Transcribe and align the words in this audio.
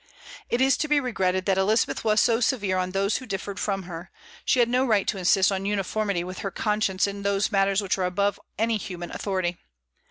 It 0.49 0.61
is 0.61 0.77
to 0.77 0.87
be 0.87 0.99
regretted 0.99 1.45
that 1.45 1.59
Elizabeth 1.59 2.03
was 2.03 2.19
so 2.19 2.39
severe 2.39 2.75
on 2.79 2.89
those 2.89 3.17
who 3.17 3.27
differed 3.27 3.59
from 3.59 3.83
her; 3.83 4.09
she 4.43 4.57
had 4.57 4.67
no 4.67 4.83
right 4.83 5.07
to 5.07 5.19
insist 5.19 5.51
on 5.51 5.63
uniformity 5.67 6.23
with 6.23 6.39
her 6.39 6.49
conscience 6.49 7.05
in 7.05 7.21
those 7.21 7.51
matters 7.51 7.81
which 7.83 7.99
are 7.99 8.05
above 8.05 8.39
any 8.57 8.77
human 8.77 9.11
authority. 9.11 9.59